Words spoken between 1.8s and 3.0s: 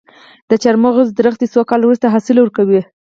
وروسته حاصل ورکوي؟